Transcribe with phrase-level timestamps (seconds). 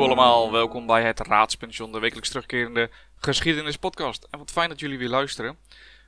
[0.00, 4.26] Hallo allemaal, welkom bij het Raadspension, de wekelijks terugkerende geschiedenispodcast.
[4.30, 5.58] En wat fijn dat jullie weer luisteren.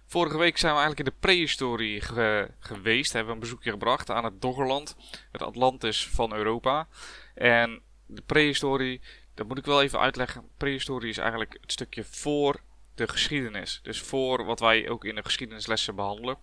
[0.07, 4.11] Vorige week zijn we eigenlijk in de prehistorie ge geweest, hebben we een bezoekje gebracht
[4.11, 4.97] aan het Doggerland,
[5.33, 6.89] het Atlantis van Europa.
[7.35, 9.01] En de prehistorie,
[9.35, 12.61] dat moet ik wel even uitleggen, prehistorie is eigenlijk het stukje voor
[12.95, 13.81] de geschiedenis.
[13.83, 16.39] Dus voor wat wij ook in de geschiedenislessen behandelen.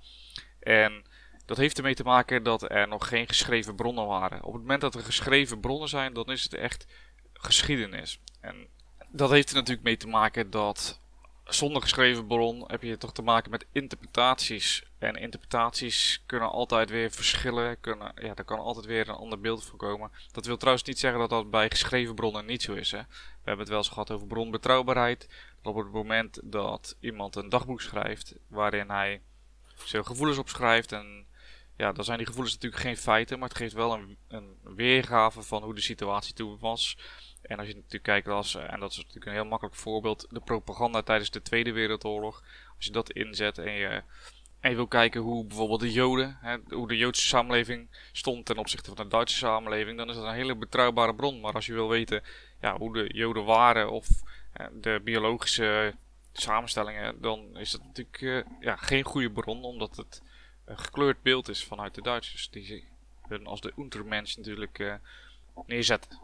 [0.59, 1.05] En
[1.45, 4.44] dat heeft ermee te maken dat er nog geen geschreven bronnen waren.
[4.44, 6.86] Op het moment dat er geschreven bronnen zijn, dan is het echt
[7.41, 8.20] geschiedenis.
[8.39, 8.67] En
[9.11, 10.99] dat heeft er natuurlijk mee te maken dat
[11.43, 14.84] zonder geschreven bron heb je toch te maken met interpretaties.
[14.98, 17.79] En interpretaties kunnen altijd weer verschillen.
[17.79, 20.12] Kunnen, ja, daar kan altijd weer een ander beeld van komen.
[20.31, 22.91] Dat wil trouwens niet zeggen dat dat bij geschreven bronnen niet zo is.
[22.91, 22.98] Hè.
[22.99, 23.05] We
[23.55, 25.27] hebben het wel eens gehad over bronbetrouwbaarheid.
[25.63, 29.21] op het moment dat iemand een dagboek schrijft waarin hij
[29.76, 31.26] zijn gevoelens opschrijft en
[31.80, 35.41] ja, dan zijn die gevoelens natuurlijk geen feiten, maar het geeft wel een, een weergave
[35.41, 36.98] van hoe de situatie toen was.
[37.41, 40.27] En als je natuurlijk kijkt als, eh, en dat is natuurlijk een heel makkelijk voorbeeld,
[40.30, 42.44] de propaganda tijdens de Tweede Wereldoorlog.
[42.76, 44.04] Als je dat inzet en je,
[44.60, 48.58] en je wil kijken hoe bijvoorbeeld de Joden, hè, hoe de Joodse samenleving stond ten
[48.58, 51.40] opzichte van de Duitse samenleving, dan is dat een hele betrouwbare bron.
[51.40, 52.24] Maar als je wil weten
[52.62, 54.08] ja, hoe de Joden waren of
[54.52, 55.93] hè, de biologische
[56.34, 60.21] samenstellingen, dan is dat natuurlijk uh, ja, geen goede bron, omdat het
[60.70, 62.49] een gekleurd beeld is vanuit de Duitsers.
[62.49, 62.87] Die
[63.27, 64.94] hun als de Untermensch natuurlijk uh,
[65.66, 66.19] neerzetten.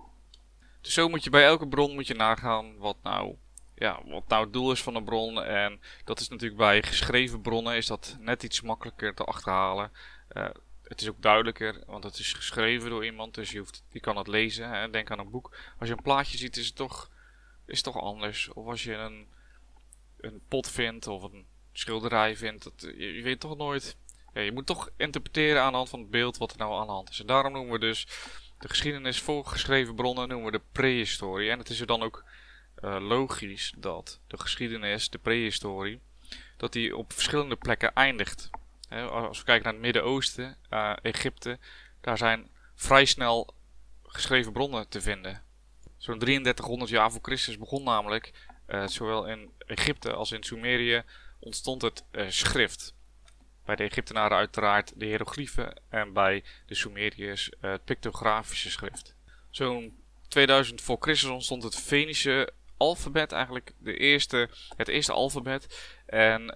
[0.82, 3.36] Dus zo moet je bij elke bron moet je nagaan wat nou,
[3.76, 5.44] ja, wat nou het doel is van een bron.
[5.44, 9.92] En dat is natuurlijk bij geschreven bronnen is dat net iets makkelijker te achterhalen.
[10.34, 10.50] Uh,
[10.84, 14.18] het is ook duidelijker, want het is geschreven door iemand, dus je, hoeft, je kan
[14.18, 14.92] het lezen.
[14.92, 15.58] Denk aan een boek.
[15.80, 17.10] Als je een plaatje ziet, is het toch,
[17.66, 18.54] is het toch anders.
[18.54, 19.28] Of als je een,
[20.18, 23.98] een pot vindt of een schilderij vindt, dat, je weet toch nooit
[24.44, 26.94] je moet toch interpreteren aan de hand van het beeld wat er nou aan de
[26.94, 27.20] hand is.
[27.20, 28.08] En daarom noemen we dus
[28.60, 31.50] de geschiedenis voor geschreven bronnen noemen we de prehistorie.
[31.50, 32.24] En het is er dan ook
[32.84, 36.00] uh, logisch dat de geschiedenis, de prehistorie,
[36.58, 38.50] dat die op verschillende plekken eindigt.
[38.90, 41.60] als we kijken naar het Midden-Oosten, uh, Egypte,
[42.02, 43.54] daar zijn vrij snel
[44.04, 45.44] geschreven bronnen te vinden.
[45.98, 48.34] Zo'n 3300 jaar voor Christus begon namelijk,
[48.68, 51.04] uh, zowel in Egypte als in Sumerië,
[51.40, 52.96] ontstond het schrift.
[53.66, 59.16] Bij de Egyptenaren uiteraard de hieroglyphen en bij de Sumeriërs eh, het pictografische schrift.
[59.50, 65.94] Zo'n 2000 voor Christus ontstond het Venische alfabet, eigenlijk de eerste, het eerste alfabet.
[66.06, 66.56] En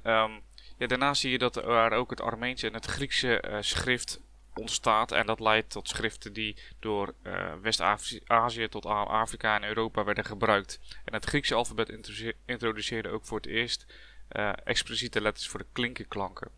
[0.80, 4.22] ja, daarna zie je dat er ook het Armeense en het Griekse uh, schrift
[4.54, 5.12] ontstaat.
[5.12, 10.80] En dat leidt tot schriften die door uh, West-Azië tot Afrika en Europa werden gebruikt.
[11.06, 11.90] En het Griekse alfabet
[12.46, 13.86] introduceerde ook voor het eerst
[14.32, 16.52] uh, expliciete letters voor de klinkenklanken.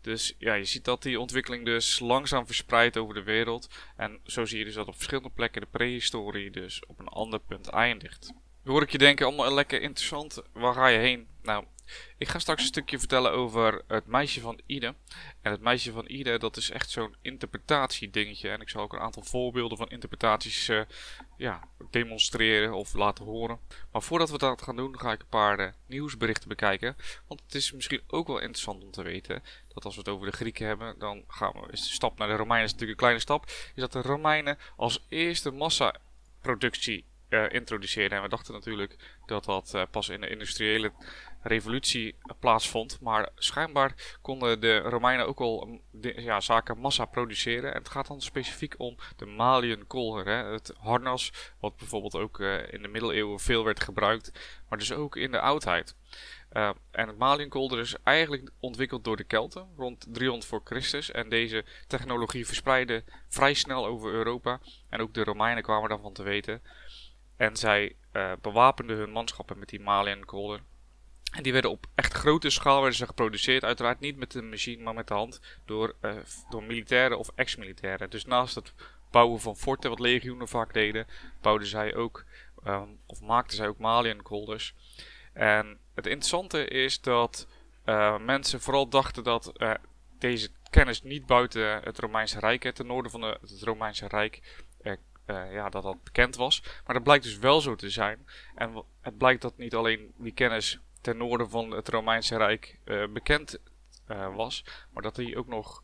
[0.00, 3.68] Dus ja, je ziet dat die ontwikkeling dus langzaam verspreidt over de wereld.
[3.96, 7.40] En zo zie je dus dat op verschillende plekken de prehistorie dus op een ander
[7.40, 8.32] punt eindigt.
[8.64, 10.42] Hoor ik je denken, allemaal lekker interessant.
[10.52, 11.28] Waar ga je heen?
[11.42, 11.64] Nou,
[12.18, 14.94] ik ga straks een stukje vertellen over het meisje van Ide.
[15.42, 18.48] En het meisje van Ide, dat is echt zo'n interpretatiedingetje.
[18.48, 20.80] En ik zal ook een aantal voorbeelden van interpretaties uh,
[21.36, 23.58] ja, demonstreren of laten horen.
[23.92, 26.96] Maar voordat we dat gaan doen, ga ik een paar uh, nieuwsberichten bekijken.
[27.26, 29.42] Want het is misschien ook wel interessant om te weten
[29.74, 32.36] dat als we het over de Grieken hebben, dan gaan we, de stap naar de
[32.36, 33.46] Romeinen is natuurlijk een kleine stap.
[33.46, 38.18] Is dat de Romeinen als eerste massaproductie uh, introduceerden.
[38.18, 38.96] En we dachten natuurlijk
[39.26, 40.92] dat dat pas in de industriële
[41.42, 43.00] revolutie plaatsvond.
[43.00, 47.72] Maar schijnbaar konden de Romeinen ook al ja, zaken massa produceren.
[47.72, 50.26] En het gaat dan specifiek om de maliënkolder.
[50.26, 54.32] Het harnas, wat bijvoorbeeld ook uh, in de middeleeuwen veel werd gebruikt.
[54.68, 55.94] Maar dus ook in de oudheid.
[56.52, 61.10] Uh, en het maliënkolder is eigenlijk ontwikkeld door de Kelten rond 300 voor Christus.
[61.10, 64.60] En deze technologie verspreidde vrij snel over Europa.
[64.88, 66.62] En ook de Romeinen kwamen daarvan te weten.
[67.36, 70.60] En zij uh, bewapenden hun manschappen met die maliënkolder.
[71.30, 73.64] En die werden op echt grote schaal werden ze geproduceerd.
[73.64, 75.40] Uiteraard niet met de machine, maar met de hand.
[75.64, 76.16] Door, uh,
[76.50, 78.10] door militairen of ex-militairen.
[78.10, 78.72] Dus naast het
[79.10, 81.06] bouwen van forten, wat legioenen vaak deden,
[81.40, 82.24] bouwden zij ook,
[82.66, 84.74] um, of maakten zij ook maliënkolders.
[85.32, 87.46] En het interessante is dat
[87.86, 89.74] uh, mensen vooral dachten dat uh,
[90.18, 94.64] deze kennis niet buiten het Romeinse Rijk, ten noorden van het Romeinse Rijk,
[95.52, 96.62] ja, dat dat bekend was.
[96.84, 98.26] Maar dat blijkt dus wel zo te zijn.
[98.54, 103.06] En het blijkt dat niet alleen die kennis ten noorden van het Romeinse Rijk uh,
[103.12, 103.58] bekend
[104.08, 104.64] uh, was.
[104.90, 105.82] Maar dat die ook nog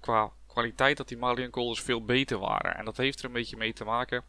[0.00, 2.76] qua kwaliteit, dat die Maliënkolders veel beter waren.
[2.76, 4.24] En dat heeft er een beetje mee te maken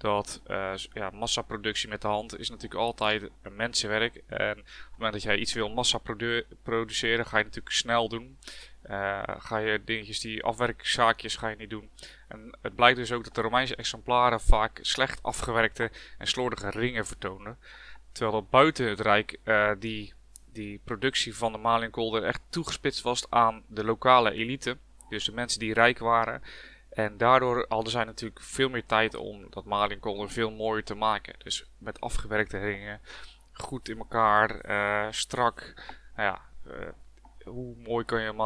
[0.00, 4.22] dat uh, ja, massaproductie met de hand is natuurlijk altijd een mensenwerk.
[4.26, 8.08] En op het moment dat jij iets wil massa produ produceren, ga je natuurlijk snel
[8.08, 8.38] doen.
[8.82, 11.90] eh, ga je dingetjes die afwerkingszaakjes ga je niet doen.
[12.28, 17.06] En het blijkt dus ook dat de Romeinse exemplaren vaak slecht afgewerkte en slordige ringen
[17.06, 17.58] vertoonden.
[18.20, 20.12] Terwijl buiten het Rijk uh, die,
[20.52, 24.76] die productie van de Malienkolder echt toegespitst was aan de lokale elite.
[25.08, 26.42] Dus de mensen die rijk waren.
[26.90, 31.34] En daardoor hadden zij natuurlijk veel meer tijd om dat Malienkolder veel mooier te maken.
[31.38, 33.00] Dus met afgewerkte ringen,
[33.52, 35.74] goed in elkaar, uh, strak.
[36.16, 36.40] Nou ja,
[37.44, 38.36] hoe mooi kan je een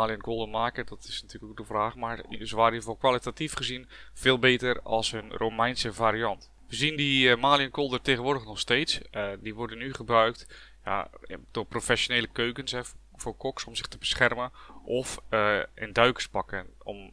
[0.50, 0.86] maken?
[0.86, 1.96] Dat is natuurlijk ook de vraag.
[1.96, 6.52] Maar ze waren in kwalitatief gezien veel beter als een Romeinse variant.
[6.74, 9.00] We zien die uh, Malian Golden tegenwoordig nog steeds.
[9.12, 10.46] Uh, die worden nu gebruikt
[10.84, 11.10] ja,
[11.50, 12.74] door professionele keukens
[13.16, 14.52] voor koks om zich te beschermen.
[14.84, 17.12] Of uh, in duikerspakken om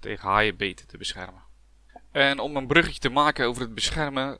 [0.00, 1.42] tegen haaienbeten te beschermen.
[2.12, 4.38] En om een bruggetje te maken over het beschermen.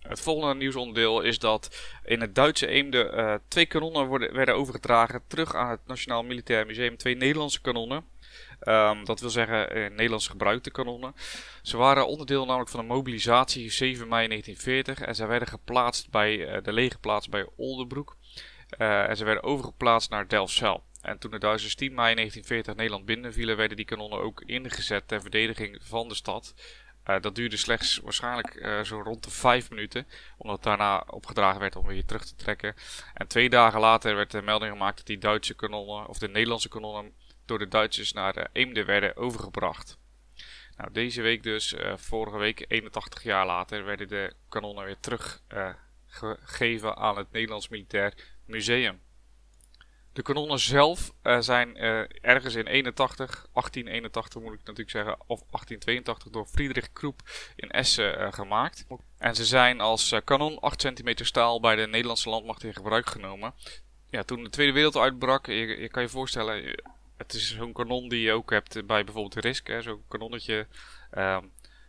[0.00, 5.54] Het volgende nieuwsonderdeel is dat in het Duitse Eemde twee kanonnen worden, werden overgedragen terug
[5.54, 6.96] aan het Nationaal Militair Museum.
[6.96, 8.04] Twee Nederlandse kanonnen.
[8.60, 11.14] Um, dat wil zeggen uh, Nederlands gebruikte kanonnen.
[11.62, 16.60] Ze waren onderdeel namelijk van een mobilisatie 7 mei 1940 en ze werden geplaatst bij
[16.62, 18.16] de lege plaats bij Oldenbroek.
[18.78, 20.84] en ze werden overgeplaatst naar Delfzijl.
[21.06, 25.20] En toen de Duitsers 10 mei 1940 Nederland binnenvielen, werden die kanonnen ook ingezet ter
[25.20, 26.54] verdediging van de stad.
[27.06, 30.06] Uh, dat duurde slechts waarschijnlijk uh, zo rond de vijf minuten.
[30.36, 32.74] Omdat daarna opgedragen werd om weer terug te trekken.
[33.14, 36.68] En twee dagen later werd de melding gemaakt dat die Duitse kanonnen, of de Nederlandse
[36.68, 37.12] kanonnen,
[37.46, 39.98] door de Duitsers naar uh, Eemde werden overgebracht.
[40.76, 47.16] Nou, deze week dus, vorige week, 81 jaar later, werden de kanonnen weer teruggegeven aan
[47.16, 48.14] het Nederlands Militair
[48.46, 49.00] Museum.
[50.12, 51.76] De kanonnen zelf zijn
[52.20, 57.20] ergens in 81, 1881 moet ik natuurlijk zeggen, of 1882 door Friedrich Kroep
[57.56, 58.86] in Essen gemaakt.
[59.18, 63.54] En ze zijn als kanon 8 cm staal bij de Nederlandse landmacht in gebruik genomen.
[64.10, 66.82] Ja, toen de Tweede Wereldoorlog uitbrak, je kan je voorstellen,
[67.16, 70.66] het is zo'n kanon die je ook hebt bij bijvoorbeeld Risk, zo'n kanonnetje
[71.10, 71.44] ehm,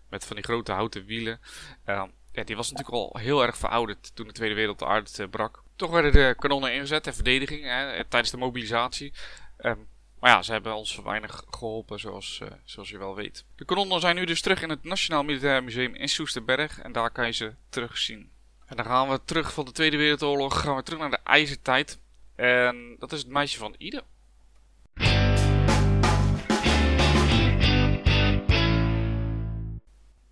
[0.10, 1.40] met van die grote houten wielen.
[1.86, 5.64] Ehm, die was natuurlijk al heel erg verouderd toen de Tweede Wereldoorlog uitbrak.
[5.76, 9.14] Toch werden de kanonnen ingezet ter verdediging hè, tijdens de mobilisatie.
[9.60, 9.88] Um,
[10.20, 13.46] maar ja, ze hebben ons weinig geholpen, zoals, uh, zoals je wel weet.
[13.56, 16.80] De kanonnen zijn nu dus terug in het Nationaal Militair Museum in Soesterberg.
[16.80, 18.32] En daar kan je ze terugzien.
[18.66, 22.00] En dan gaan we terug van de Tweede Wereldoorlog, gaan we terug naar de ijzertijd.
[22.36, 24.04] En dat is het meisje van Ide.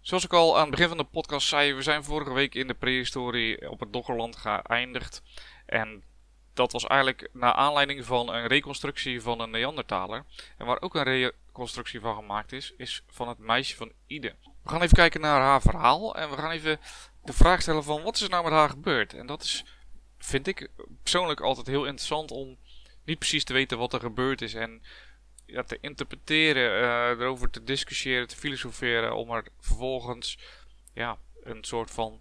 [0.05, 2.67] Zoals ik al aan het begin van de podcast zei, we zijn vorige week in
[2.67, 5.21] de prehistorie op het Doggerland geëindigd.
[5.65, 6.03] En
[6.53, 10.25] dat was eigenlijk naar aanleiding van een reconstructie van een Neandertaler.
[10.57, 14.35] En waar ook een reconstructie van gemaakt is, is van het meisje van Ide.
[14.63, 16.79] We gaan even kijken naar haar verhaal en we gaan even
[17.23, 19.13] de vraag stellen van wat is er nou met haar gebeurd?
[19.13, 19.65] En dat is,
[20.17, 20.69] vind ik
[21.01, 22.57] persoonlijk altijd heel interessant om
[23.05, 24.81] niet precies te weten wat er gebeurd is en
[25.45, 30.37] te interpreteren, uh, erover te discussiëren, te filosoferen, om er vervolgens
[30.93, 32.19] ja, een soort van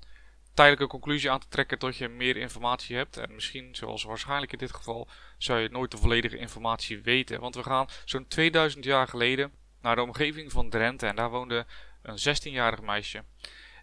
[0.54, 3.16] tijdelijke conclusie aan te trekken tot je meer informatie hebt.
[3.16, 7.40] En misschien, zoals waarschijnlijk in dit geval, zou je nooit de volledige informatie weten.
[7.40, 11.66] Want we gaan zo'n 2000 jaar geleden naar de omgeving van Drenthe en daar woonde
[12.02, 13.24] een 16-jarig meisje.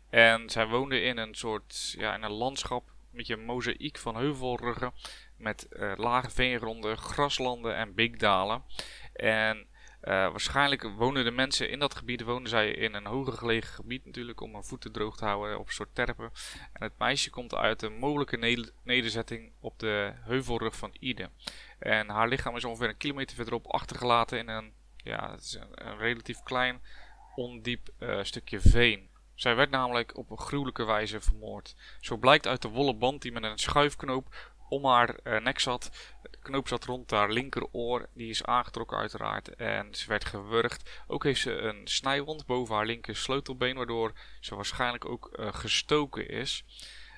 [0.09, 4.93] En zij woonde in een soort, ja, in een landschap met je mozaïek van heuvelruggen
[5.37, 8.63] met uh, lage veengronden, graslanden en beekdalen.
[9.13, 9.57] En
[10.03, 14.05] uh, waarschijnlijk wonen de mensen in dat gebied, wonen zij in een hoger gelegen gebied
[14.05, 16.31] natuurlijk, om hun voeten droog te houden op een soort terpen.
[16.73, 21.29] En het meisje komt uit een mogelijke nederzetting op de heuvelrug van Ide.
[21.79, 25.97] En haar lichaam is ongeveer een kilometer verderop achtergelaten in een, ja, het is een,
[25.97, 26.81] relatief klein,
[27.35, 29.09] ondiep uh, stukje veen.
[29.35, 31.75] Zij werd namelijk op een gruwelijke wijze vermoord.
[31.99, 35.89] Zo blijkt uit de wollen band die met een schuifknoop om haar uh, nek zat.
[36.21, 38.07] De knoop zat rond haar linkeroor.
[38.13, 39.55] Die is aangetrokken uiteraard.
[39.55, 41.03] En ze werd gewurgd.
[41.07, 43.75] Ook heeft ze een snijwond boven haar linker sleutelbeen.
[43.75, 46.63] Waardoor ze waarschijnlijk ook uh, gestoken is.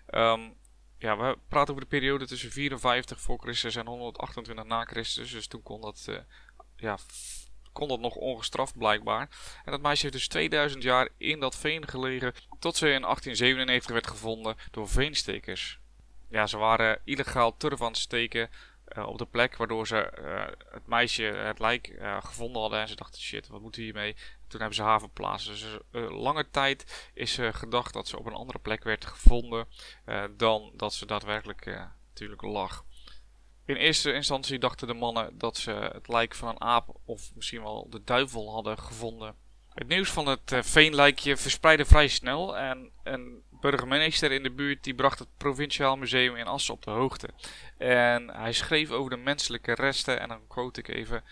[0.10, 0.56] Um,
[0.98, 5.32] ja, we praten over de periode tussen 54 voor Christus en 128 na Christus.
[5.32, 6.18] Dus toen kon dat, uh,
[6.76, 6.98] ja,
[7.74, 9.30] kon dat nog ongestraft blijkbaar.
[9.66, 12.34] En dat meisje heeft dus 2000 jaar in dat veen gelegen.
[12.60, 15.82] Tot ze in 1897 werd gevonden door veenstekers
[16.34, 18.50] ja, ze waren illegaal turf aan het steken
[18.98, 22.80] uh, op de plek, waardoor ze uh, het meisje, het lijk, gevonden hadden.
[22.80, 24.16] En ze dachten, shit, wat moeten we hiermee?
[24.48, 25.48] Toen hebben ze haar verplaatst.
[25.48, 25.78] Dus
[26.10, 29.68] lange tijd is gedacht dat ze op een andere plek werd gevonden
[30.38, 31.66] dan dat ze daadwerkelijk
[32.08, 32.86] natuurlijk lag.
[33.66, 37.62] In eerste instantie dachten de mannen dat ze het lijk van een aap of misschien
[37.62, 39.36] wel de duivel hadden gevonden.
[39.74, 44.96] Het nieuws van het veenlijkje verspreidde vrij snel en een burgemeester in de buurt die
[44.96, 47.30] bracht het Provinciaal Museum in Assen op de hoogte.
[47.78, 51.24] En hij schreef over de menselijke resten, en dan quote ik even.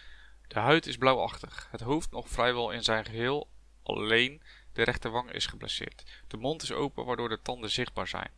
[0.48, 3.48] De huid is blauwachtig, het hoofd nog vrijwel in zijn geheel,
[3.84, 4.42] alleen
[4.74, 6.04] de rechterwang is geblesseerd.
[6.28, 8.32] De mond is open waardoor de tanden zichtbaar zijn.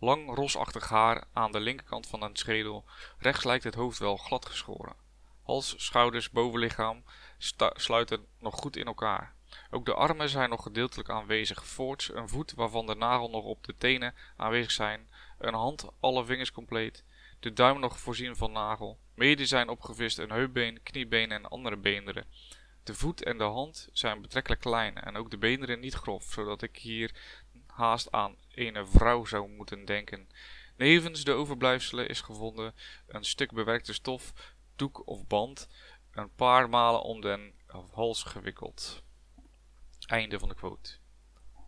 [0.00, 2.84] Lang rosachtig haar aan de linkerkant van een schedel,
[3.18, 4.94] rechts lijkt het hoofd wel glad geschoren.
[5.42, 7.04] Hals, schouders, bovenlichaam
[7.74, 9.34] sluiten nog goed in elkaar.
[9.70, 11.66] Ook de armen zijn nog gedeeltelijk aanwezig.
[11.66, 15.08] Voorts een voet waarvan de nagel nog op de tenen aanwezig zijn.
[15.38, 17.04] Een hand, alle vingers compleet.
[17.40, 18.98] De duim nog voorzien van nagel.
[19.14, 22.26] Mede zijn opgevist een heupbeen, kniebeen en andere beenderen.
[22.84, 26.62] De voet en de hand zijn betrekkelijk klein en ook de beenderen niet grof, zodat
[26.62, 27.14] ik hier
[27.66, 30.28] haast aan een vrouw zou moeten denken.
[30.76, 32.74] Nevens de overblijfselen is gevonden
[33.06, 34.32] een stuk bewerkte stof,
[34.76, 35.68] doek of band,
[36.12, 37.54] een paar malen om den
[37.92, 39.02] hals gewikkeld.
[40.10, 40.90] Einde van de quote.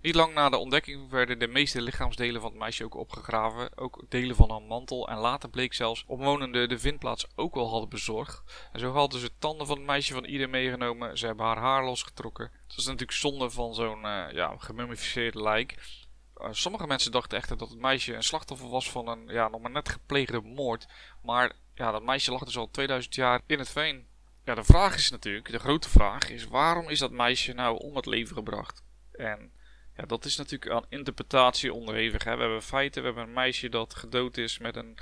[0.01, 4.05] Niet lang na de ontdekking werden de meeste lichaamsdelen van het meisje ook opgegraven, ook
[4.09, 8.69] delen van haar mantel en later bleek zelfs omwonenden de vindplaats ook al hadden bezorgd.
[8.73, 11.85] En zo hadden ze tanden van het meisje van ieder meegenomen, ze hebben haar haar
[11.85, 12.51] losgetrokken.
[12.67, 16.01] Het was natuurlijk zonde van zo'n uh, ja, gemummificeerde lijk.
[16.37, 19.61] Uh, sommige mensen dachten echter dat het meisje een slachtoffer was van een ja, nog
[19.61, 20.87] maar net gepleegde moord,
[21.23, 24.11] maar ja, dat meisje lag dus al 2000 jaar in het veen.
[24.45, 27.97] Ja, de vraag is natuurlijk, de grote vraag is, waarom is dat meisje nou om
[27.97, 28.85] het leven gebracht?
[29.13, 29.53] En
[29.97, 32.25] ja, dat is natuurlijk aan interpretatie onderhevig.
[32.25, 32.35] Hè.
[32.35, 34.99] We hebben feiten, we hebben een meisje dat gedood is met een,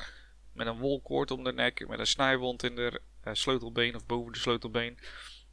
[0.52, 4.32] met een wolkoord om de nek, met een snijwond in de uh, sleutelbeen of boven
[4.32, 4.99] de sleutelbeen.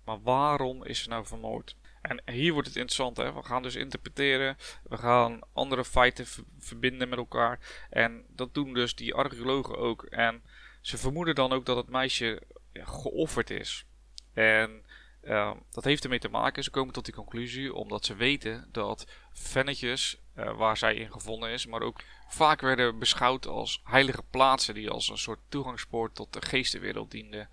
[0.06, 1.76] Maar waarom is ze nou vermoord?
[2.02, 3.34] En hier wordt het interessant, hè?
[3.34, 6.26] we gaan dus interpreteren, we gaan andere feiten
[6.60, 7.60] verbinden met elkaar.
[7.90, 10.04] En dat doen dus die archeologen ook.
[10.04, 10.44] En
[10.82, 12.42] ze vermoeden dan ook dat het meisje
[12.86, 13.86] geofferd is.
[14.34, 14.86] En
[15.24, 19.08] uh, dat heeft ermee te maken, ze komen tot die conclusie omdat ze weten dat
[19.34, 24.74] vennetjes uh, waar zij in gevonden is, maar ook vaak werden beschouwd als heilige plaatsen
[24.74, 27.50] die als een soort toegangspoort tot de geestenwereld dienden.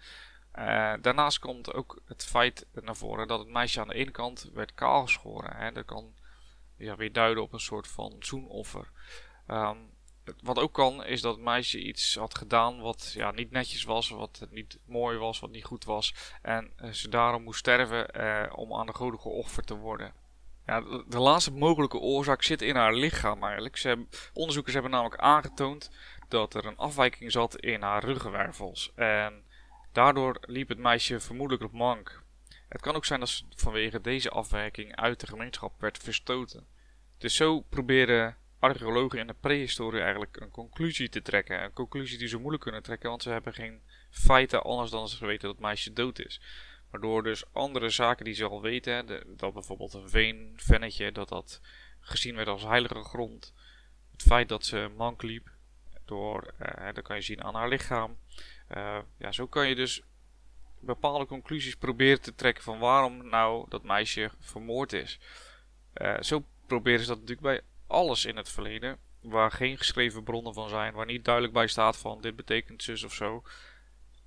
[0.58, 4.50] Uh, daarnaast komt ook het feit naar voren dat het meisje aan de ene kant
[4.52, 5.56] werd kaalgeschoren.
[5.56, 5.72] Hè.
[5.72, 6.14] Dat kan
[6.76, 8.90] ja, weer duiden op een soort van zoenoffer.
[9.48, 9.93] Um,
[10.42, 14.08] wat ook kan, is dat het meisje iets had gedaan wat ja, niet netjes was,
[14.08, 16.14] wat niet mooi was, wat niet goed was.
[16.42, 20.12] En uh, ze daarom moest sterven uh, om aan de goden geofferd te worden.
[20.66, 23.76] Ja, de, laatste mogelijke oorzaak zit in haar lichaam eigenlijk.
[23.76, 25.90] Ze onderzoekers hebben namelijk aangetoond
[26.28, 28.92] dat er een afwijking zat in haar ruggenwervels.
[28.94, 29.44] En
[29.92, 32.22] daardoor liep het meisje vermoedelijk op mank.
[32.68, 36.66] Het kan ook zijn dat ze vanwege deze afwijking uit de gemeenschap werd verstoten.
[37.18, 41.62] Dus zo proberen archeologen in de prehistorie eigenlijk een conclusie te trekken.
[41.62, 45.26] Een conclusie die ze moeilijk kunnen trekken, want ze hebben geen feiten anders dan ze
[45.26, 46.40] weten dat het meisje dood is.
[46.90, 49.06] Waardoor dus andere zaken die ze al weten,
[49.36, 51.60] dat bijvoorbeeld een veen, vennetje, dat dat
[52.00, 53.54] gezien werd als heilige grond.
[54.12, 55.50] Het feit dat ze mank liep,
[56.04, 58.18] door, uh, dat kan je zien aan haar lichaam.
[58.76, 60.02] Uh, ja, zo kan je dus
[60.80, 65.18] bepaalde conclusies proberen te trekken van waarom nou dat meisje vermoord is.
[65.94, 70.54] Uh, zo proberen ze dat natuurlijk bij alles in het verleden, waar geen geschreven bronnen
[70.54, 73.42] van zijn, waar niet duidelijk bij staat van dit betekent zus of zo,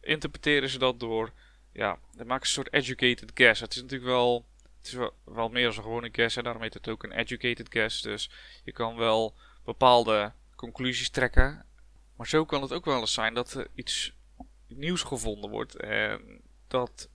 [0.01, 1.31] interpreteren ze dat door,
[1.71, 3.61] ja, dat maakt een soort educated guess.
[3.61, 4.45] Het is natuurlijk wel,
[4.77, 7.11] het is wel, wel meer dan een gewone guess, en daarom heet het ook een
[7.11, 8.01] educated guess.
[8.01, 8.29] Dus
[8.63, 11.65] je kan wel bepaalde conclusies trekken,
[12.15, 14.13] maar zo kan het ook wel eens zijn dat er iets
[14.67, 17.09] nieuws gevonden wordt en dat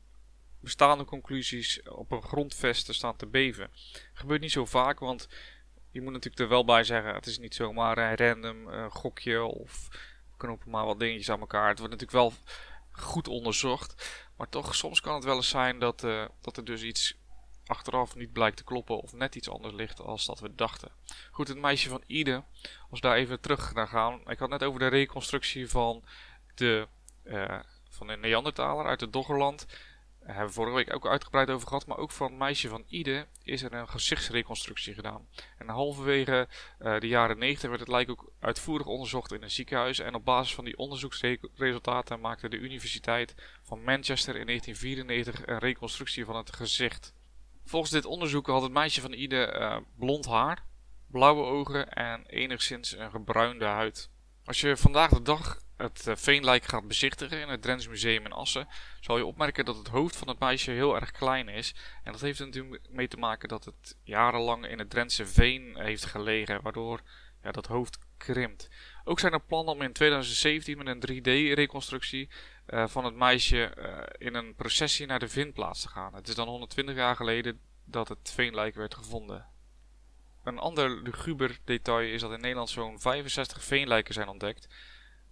[0.60, 3.70] bestaande conclusies op een grondvesten staan te beven.
[3.92, 5.28] Dat gebeurt niet zo vaak, want
[5.92, 9.42] je moet natuurlijk er wel bij zeggen, het is niet zomaar een random uh, gokje
[9.42, 9.88] of
[10.36, 11.68] knoppen maar wat dingetjes aan elkaar.
[11.68, 12.32] Het wordt natuurlijk wel
[12.90, 14.20] goed onderzocht.
[14.36, 17.20] Maar toch, soms kan het wel eens zijn dat, uh, dat er dus iets
[17.66, 20.90] achteraf niet blijkt te kloppen of net iets anders ligt als dat we dachten.
[21.30, 22.42] Goed, het meisje van Ide,
[22.90, 24.20] als we daar even terug naar gaan.
[24.26, 26.04] Ik had net over de reconstructie van
[26.54, 26.88] de,
[27.24, 29.66] uh, van de Neandertaler uit het Doggerland
[30.24, 31.86] hebben we vorige week ook uitgebreid over gehad.
[31.86, 35.26] Maar ook van het meisje van Ide is er een gezichtsreconstructie gedaan.
[35.58, 36.48] En halverwege
[36.80, 39.98] uh, de jaren 90 werd het lijk ook uitvoerig onderzocht in een ziekenhuis.
[39.98, 46.24] En op basis van die onderzoeksresultaten maakte de Universiteit van Manchester in 1994 een reconstructie
[46.24, 47.14] van het gezicht.
[47.64, 50.64] Volgens dit onderzoek had het meisje van Ide uh, blond haar,
[51.06, 54.10] blauwe ogen en enigszins een gebruinde huid.
[54.44, 58.32] Als je vandaag de dag het uh, veenlijk gaat bezichtigen in het Drents Museum in
[58.32, 58.68] Assen,
[59.00, 61.74] zal je opmerken dat het hoofd van het meisje heel erg klein is.
[62.04, 65.76] En dat heeft er natuurlijk mee te maken dat het jarenlang in het Drentse veen
[65.78, 67.00] heeft gelegen, waardoor
[67.42, 68.68] ja, dat hoofd krimpt.
[69.04, 72.28] Ook zijn er plannen om in 2017 met een 3D-reconstructie
[72.68, 76.14] uh, van het meisje uh, in een processie naar de vindplaats te gaan.
[76.14, 79.46] Het is dan 120 jaar geleden dat het veenlijk werd gevonden.
[80.44, 84.68] Een ander luguber detail is dat in Nederland zo'n 65 veenlijken zijn ontdekt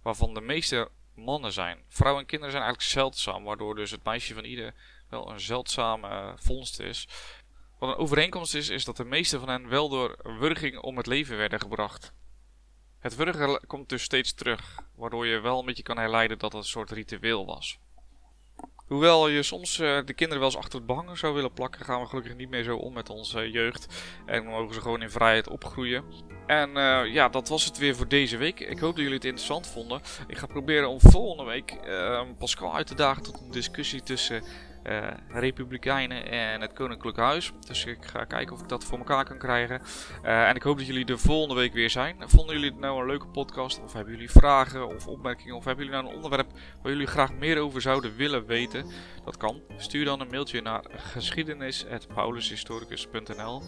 [0.01, 1.83] waarvan de meeste mannen zijn.
[1.87, 4.73] Vrouwen en kinderen zijn eigenlijk zeldzaam, waardoor dus het meisje van ieder
[5.09, 7.07] wel een zeldzame vondst is.
[7.79, 11.07] Wat een overeenkomst is, is dat de meeste van hen wel door wurging om het
[11.07, 12.13] leven werden gebracht.
[12.99, 16.61] Het wurgen komt dus steeds terug, waardoor je wel een beetje kan herleiden dat het
[16.61, 17.79] een soort ritueel was.
[18.87, 22.01] Hoewel je soms uh, de kinderen wel eens achter het behang zou willen plakken, gaan
[22.01, 24.03] we gelukkig niet meer zo om met onze jeugd.
[24.25, 26.03] En mogen ze gewoon in vrijheid opgroeien.
[26.51, 28.59] En uh, ja, dat was het weer voor deze week.
[28.59, 30.01] Ik hoop dat jullie het interessant vonden.
[30.27, 34.43] Ik ga proberen om volgende week uh, Pascal uit te dagen tot een discussie tussen
[34.83, 37.51] uh, Republikeinen en het Koninklijk Huis.
[37.67, 39.81] Dus ik ga kijken of ik dat voor elkaar kan krijgen.
[40.23, 42.15] Uh, en ik hoop dat jullie de volgende week weer zijn.
[42.19, 43.81] Vonden jullie het nou een leuke podcast?
[43.83, 45.55] Of hebben jullie vragen of opmerkingen?
[45.55, 48.85] Of hebben jullie nou een onderwerp waar jullie graag meer over zouden willen weten?
[49.25, 49.61] Dat kan.
[49.77, 53.61] Stuur dan een mailtje naar geschiedenis.paulushistoricus.nl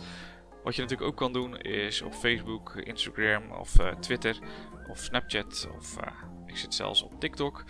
[0.64, 4.40] wat je natuurlijk ook kan doen is op Facebook, Instagram of uh, Twitter
[4.90, 5.96] of Snapchat of
[6.46, 7.64] ik zit zelfs op TikTok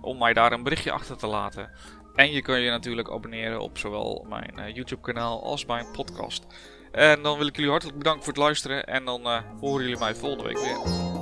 [0.00, 1.70] om mij daar een berichtje achter te laten.
[2.14, 6.46] En je kan je natuurlijk abonneren op zowel mijn YouTube kanaal als mijn podcast.
[6.92, 10.14] En dan wil ik jullie hartelijk bedanken voor het luisteren en dan horen jullie mij
[10.14, 11.15] volgende week weer.